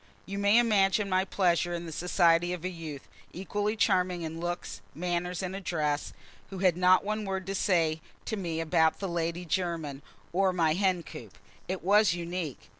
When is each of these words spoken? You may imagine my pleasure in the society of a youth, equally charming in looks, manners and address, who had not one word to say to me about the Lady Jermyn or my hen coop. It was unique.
You 0.25 0.39
may 0.39 0.57
imagine 0.57 1.07
my 1.09 1.25
pleasure 1.25 1.75
in 1.75 1.85
the 1.85 1.91
society 1.91 2.53
of 2.53 2.65
a 2.65 2.69
youth, 2.69 3.07
equally 3.33 3.75
charming 3.75 4.23
in 4.23 4.39
looks, 4.39 4.81
manners 4.95 5.43
and 5.43 5.55
address, 5.55 6.11
who 6.49 6.57
had 6.57 6.75
not 6.75 7.03
one 7.03 7.23
word 7.23 7.45
to 7.45 7.53
say 7.53 8.01
to 8.25 8.35
me 8.35 8.59
about 8.61 8.97
the 8.97 9.07
Lady 9.07 9.45
Jermyn 9.45 10.01
or 10.33 10.53
my 10.53 10.73
hen 10.73 11.03
coop. 11.03 11.37
It 11.67 11.83
was 11.83 12.15
unique. 12.15 12.69